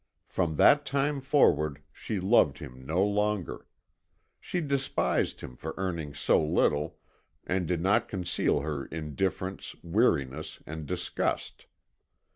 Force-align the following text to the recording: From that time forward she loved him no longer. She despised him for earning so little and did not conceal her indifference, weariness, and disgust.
From 0.25 0.55
that 0.55 0.83
time 0.83 1.21
forward 1.21 1.79
she 1.93 2.19
loved 2.19 2.57
him 2.57 2.83
no 2.83 3.03
longer. 3.05 3.67
She 4.39 4.59
despised 4.59 5.41
him 5.41 5.55
for 5.55 5.75
earning 5.77 6.15
so 6.15 6.43
little 6.43 6.97
and 7.45 7.67
did 7.67 7.81
not 7.81 8.07
conceal 8.09 8.61
her 8.61 8.85
indifference, 8.87 9.75
weariness, 9.83 10.59
and 10.65 10.87
disgust. 10.87 11.67